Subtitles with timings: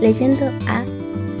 [0.00, 0.84] Leyendo a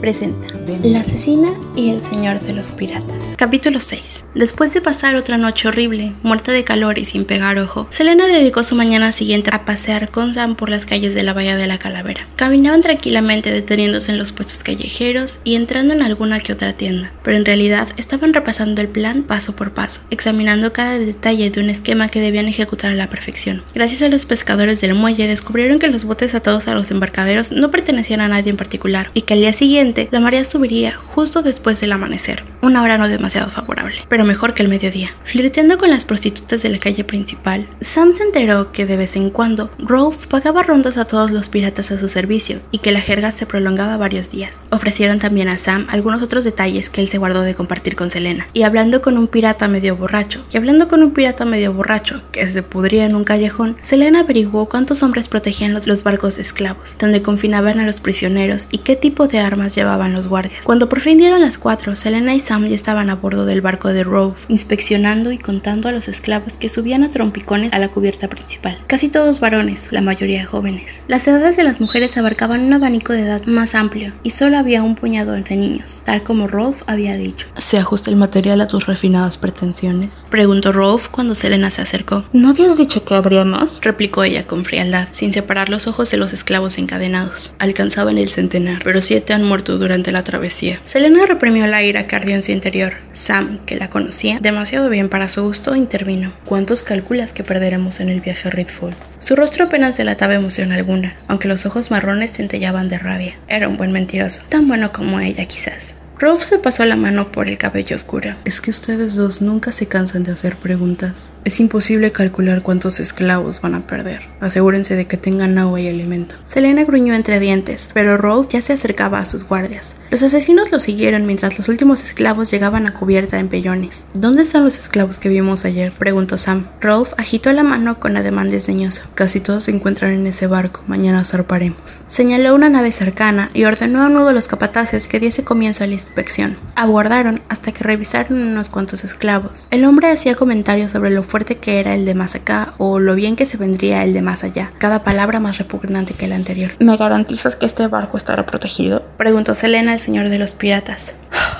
[0.00, 0.48] presenta
[0.82, 3.34] La asesina y el señor de los piratas.
[3.36, 4.25] Capítulo 6.
[4.36, 8.62] Después de pasar otra noche horrible, muerta de calor y sin pegar ojo, Selena dedicó
[8.62, 11.78] su mañana siguiente a pasear con Sam por las calles de la Bahía de la
[11.78, 12.28] Calavera.
[12.36, 17.38] Caminaban tranquilamente deteniéndose en los puestos callejeros y entrando en alguna que otra tienda, pero
[17.38, 22.10] en realidad estaban repasando el plan paso por paso, examinando cada detalle de un esquema
[22.10, 23.62] que debían ejecutar a la perfección.
[23.74, 27.70] Gracias a los pescadores del muelle descubrieron que los botes atados a los embarcaderos no
[27.70, 31.80] pertenecían a nadie en particular y que al día siguiente la marea subiría justo después
[31.80, 35.10] del amanecer, una hora no demasiado favorable, pero mejor que el mediodía.
[35.24, 39.30] Flirteando con las prostitutas de la calle principal, Sam se enteró que de vez en
[39.30, 43.32] cuando Rolf pagaba rondas a todos los piratas a su servicio y que la jerga
[43.32, 44.58] se prolongaba varios días.
[44.70, 48.46] Ofrecieron también a Sam algunos otros detalles que él se guardó de compartir con Selena.
[48.52, 52.46] Y hablando con un pirata medio borracho, y hablando con un pirata medio borracho que
[52.46, 56.96] se pudría en un callejón, Selena averiguó cuántos hombres protegían los, los barcos de esclavos,
[56.98, 60.64] donde confinaban a los prisioneros y qué tipo de armas llevaban los guardias.
[60.64, 63.88] Cuando por fin dieron las cuatro, Selena y Sam ya estaban a bordo del barco
[63.92, 68.28] de Rove, inspeccionando y contando a los esclavos que subían a trompicones a la cubierta
[68.28, 68.78] principal.
[68.86, 71.02] Casi todos varones, la mayoría jóvenes.
[71.06, 74.82] Las edades de las mujeres abarcaban un abanico de edad más amplio y solo había
[74.82, 77.46] un puñado de niños, tal como Rolf había dicho.
[77.58, 80.26] ¿Se ajusta el material a tus refinadas pretensiones?
[80.30, 82.24] Preguntó Rolf cuando Selena se acercó.
[82.32, 83.82] ¿No habías dicho que habría más?
[83.82, 87.54] Replicó ella con frialdad, sin separar los ojos de los esclavos encadenados.
[87.58, 90.80] Alcanzaban el centenar, pero siete han muerto durante la travesía.
[90.86, 92.94] Selena reprimió la ira que ardió en su interior.
[93.12, 96.30] Sam, que la conocía demasiado bien para su gusto, intervino.
[96.44, 98.94] ¿Cuántos calculas que perderemos en el viaje a Redfall?
[99.18, 103.38] Su rostro apenas delataba emoción alguna, aunque los ojos marrones centellaban de rabia.
[103.48, 105.94] Era un buen mentiroso, tan bueno como ella quizás.
[106.18, 108.36] Rolf se pasó la mano por el cabello oscuro.
[108.46, 111.30] Es que ustedes dos nunca se cansan de hacer preguntas.
[111.44, 114.22] Es imposible calcular cuántos esclavos van a perder.
[114.40, 116.36] Asegúrense de que tengan agua y alimento.
[116.42, 119.94] Selena gruñó entre dientes, pero Rolf ya se acercaba a sus guardias.
[120.10, 124.06] Los asesinos lo siguieron mientras los últimos esclavos llegaban a cubierta en pellones.
[124.14, 125.92] ¿Dónde están los esclavos que vimos ayer?
[125.92, 126.68] preguntó Sam.
[126.80, 129.02] Rolf agitó la mano con ademán desdeñoso.
[129.14, 130.82] Casi todos se encuentran en ese barco.
[130.86, 132.04] Mañana zarparemos.
[132.06, 135.88] Señaló una nave cercana y ordenó a uno de los capataces que diese comienzo a
[136.06, 136.56] la inspección.
[136.74, 139.66] Aguardaron hasta que revisaron unos cuantos esclavos.
[139.70, 143.14] El hombre hacía comentarios sobre lo fuerte que era el de más acá o lo
[143.14, 146.70] bien que se vendría el de más allá, cada palabra más repugnante que la anterior.
[146.78, 149.04] ¿Me garantizas que este barco estará protegido?
[149.16, 151.14] preguntó Selena al señor de los piratas.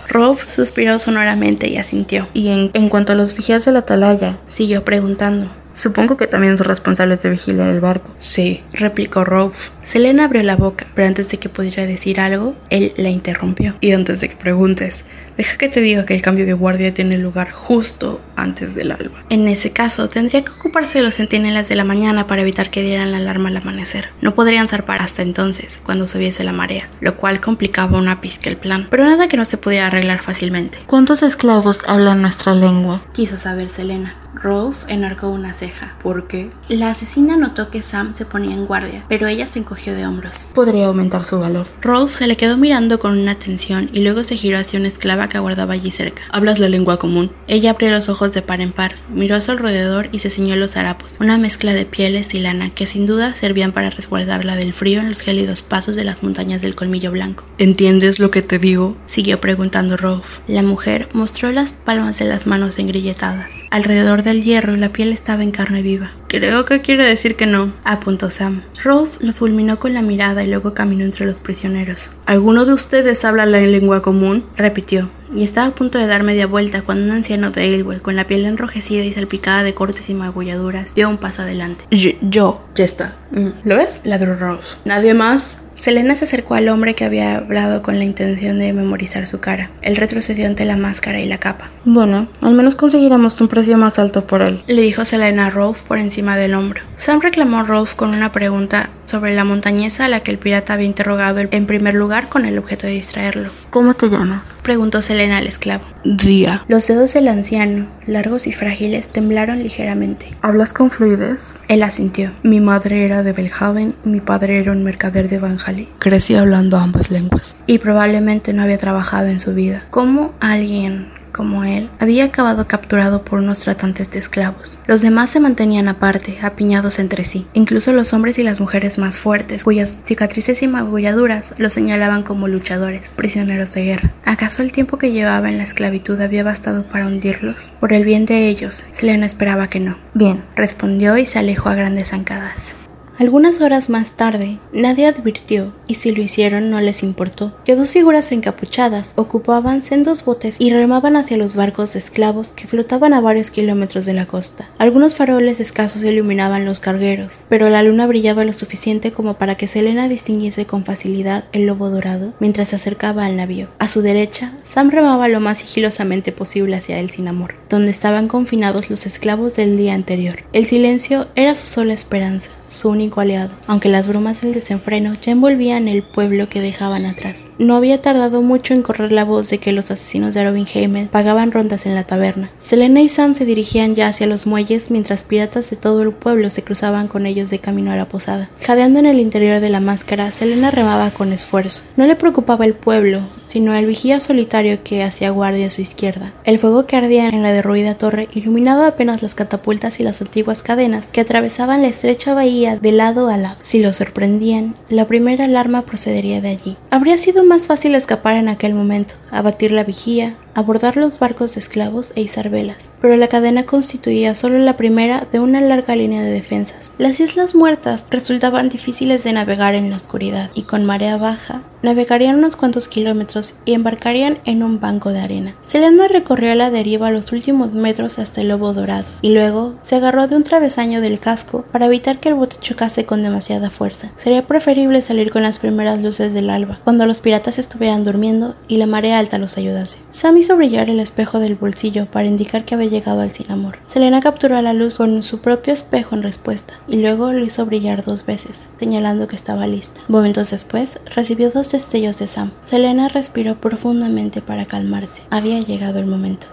[0.09, 2.29] Rolf suspiró sonoramente y asintió.
[2.33, 5.51] Y en, en cuanto a los vigías de la atalaya, siguió preguntando.
[5.77, 8.11] Supongo que también son responsables de vigilar el barco.
[8.17, 9.69] Sí, replicó Rolf.
[9.87, 13.77] Selena abrió la boca, pero antes de que pudiera decir algo, él la interrumpió.
[13.81, 15.05] Y antes de que preguntes,
[15.37, 19.23] deja que te diga que el cambio de guardia tiene lugar justo antes del alba.
[19.31, 22.83] En ese caso, tendría que ocuparse de los centinelas de la mañana para evitar que
[22.83, 24.09] dieran la alarma al amanecer.
[24.21, 28.57] No podrían zarpar hasta entonces, cuando subiese la marea, lo cual complicaba una pizca el
[28.57, 30.79] plan, pero nada que no se pudiera arreglar fácilmente.
[30.87, 33.05] ¿Cuántos esclavos hablan nuestra lengua?
[33.13, 34.17] Quiso saber Selena.
[34.35, 35.95] Rolf enarcó una ceja.
[36.03, 36.51] ¿Por qué?
[36.69, 40.47] La asesina notó que Sam se ponía en guardia, pero ella se encogió de hombros.
[40.55, 41.67] Podría aumentar su valor.
[41.83, 45.29] Rolf se le quedó mirando con una atención y luego se giró hacia una esclava
[45.29, 46.23] que aguardaba allí cerca.
[46.31, 47.31] ¿Hablas la lengua común?
[47.47, 50.57] Ella abrió los ojos de par en par, miró a su alrededor y se ciñó
[50.57, 54.73] los harapos, una mezcla de pieles y lana que sin duda servían para resguardarla del
[54.73, 57.45] frío en los gélidos pasos de las montañas del colmillo blanco.
[57.59, 58.97] ¿Entiendes lo que te digo?
[59.07, 60.39] Siguió preguntando Rolf.
[60.49, 63.51] La mujer mostró las palmas de las manos engrilletadas.
[63.71, 66.13] Alrededor del hierro la piel estaba en carne viva.
[66.29, 68.63] Creo que quiere decir que no, apuntó Sam.
[68.83, 72.11] Rolf lo fulminó con la mirada y luego caminó entre los prisioneros.
[72.27, 74.45] ¿Alguno de ustedes habla la lengua común?
[74.57, 78.17] repitió y estaba a punto de dar media vuelta cuando un anciano de Aylwell, con
[78.17, 81.85] la piel enrojecida y salpicada de cortes y magulladuras, dio un paso adelante.
[81.91, 82.65] Yo, yo.
[82.75, 83.17] ya está.
[83.65, 84.03] ¿Lo ves?
[84.05, 84.77] Ladró Rolf.
[84.85, 85.59] ¿Nadie más?
[85.77, 89.71] Selena se acercó al hombre que había hablado con la intención de memorizar su cara.
[89.83, 91.71] Él retrocedió ante la máscara y la capa.
[91.85, 95.83] Bueno, al menos conseguiremos un precio más alto por él, le dijo Selena a Rolf
[95.83, 96.83] por encima del hombro.
[96.97, 100.75] Sam reclamó a Rolf con una pregunta sobre la montañesa a la que el pirata
[100.75, 103.51] había interrogado en primer lugar con el objeto de distraerlo.
[103.71, 104.43] ¿Cómo te llamas?
[104.63, 105.85] preguntó Selena al esclavo.
[106.05, 106.65] Día.
[106.69, 110.27] Los dedos del anciano, largos y frágiles, temblaron ligeramente.
[110.43, 111.59] ¿Hablas con fluidez?
[111.69, 112.31] Él asintió.
[112.43, 115.89] Mi madre era de Belhaven, mi padre era un mercader de Van Halen.
[115.99, 117.57] Crecí hablando ambas lenguas.
[117.67, 119.85] Y probablemente no había trabajado en su vida.
[119.91, 124.79] ¿Cómo alguien como él, había acabado capturado por unos tratantes de esclavos.
[124.87, 127.47] Los demás se mantenían aparte, apiñados entre sí.
[127.53, 132.49] Incluso los hombres y las mujeres más fuertes, cuyas cicatrices y magulladuras los señalaban como
[132.49, 134.13] luchadores, prisioneros de guerra.
[134.25, 137.75] ¿Acaso el tiempo que llevaba en la esclavitud había bastado para hundirlos?
[137.81, 139.99] Por el bien de ellos, Selena esperaba que no.
[140.15, 142.77] Bien, respondió y se alejó a grandes zancadas.
[143.19, 147.93] Algunas horas más tarde, nadie advirtió, y si lo hicieron no les importó, que dos
[147.93, 153.23] figuras encapuchadas ocupaban sendos botes y remaban hacia los barcos de esclavos que flotaban a
[153.23, 154.69] varios kilómetros de la costa.
[154.77, 159.67] Algunos faroles escasos iluminaban los cargueros, pero la luna brillaba lo suficiente como para que
[159.67, 163.69] Selena distinguiese con facilidad el lobo dorado mientras se acercaba al navío.
[163.79, 168.91] A su derecha, Sam remaba lo más sigilosamente posible hacia el Sinamor, donde estaban confinados
[168.91, 170.45] los esclavos del día anterior.
[170.53, 175.33] El silencio era su sola esperanza su único aliado, aunque las bromas del desenfreno ya
[175.33, 177.49] envolvían el pueblo que dejaban atrás.
[177.59, 180.67] No había tardado mucho en correr la voz de que los asesinos de Robin
[181.11, 182.51] pagaban rondas en la taberna.
[182.61, 186.51] Selena y Sam se dirigían ya hacia los muelles mientras piratas de todo el pueblo
[186.51, 188.51] se cruzaban con ellos de camino a la posada.
[188.61, 191.85] Jadeando en el interior de la máscara, Selena remaba con esfuerzo.
[191.97, 196.33] No le preocupaba el pueblo, sino el vigía solitario que hacía guardia a su izquierda.
[196.45, 200.63] El fuego que ardía en la derruida torre iluminaba apenas las catapultas y las antiguas
[200.63, 203.57] cadenas que atravesaban la estrecha bahía de lado a lado.
[203.61, 206.77] Si lo sorprendían, la primera alarma procedería de allí.
[206.91, 211.61] Habría sido más fácil escapar en aquel momento, abatir la vigía, abordar los barcos de
[211.61, 216.23] esclavos e izar velas, pero la cadena constituía solo la primera de una larga línea
[216.23, 216.93] de defensas.
[216.97, 222.39] Las islas muertas resultaban difíciles de navegar en la oscuridad y con marea baja navegarían
[222.39, 225.55] unos cuantos kilómetros y embarcarían en un banco de arena.
[225.65, 230.27] Selena recorrió la deriva los últimos metros hasta el lobo dorado y luego se agarró
[230.27, 234.11] de un travesaño del casco para evitar que el bote chocase con demasiada fuerza.
[234.17, 238.79] Sería preferible salir con las primeras luces del alba, cuando los piratas estuvieran durmiendo y
[238.79, 239.99] la marea alta los ayudase
[240.47, 243.81] hizo brillar el espejo del bolsillo para indicar que había llegado al sin amor.
[243.85, 248.05] Selena capturó la luz con su propio espejo en respuesta y luego lo hizo brillar
[248.05, 250.03] dos veces, señalando que estaba lista.
[250.07, 252.53] Momentos después, recibió dos destellos de Sam.
[252.63, 255.23] Selena respiró profundamente para calmarse.
[255.31, 256.47] Había llegado el momento.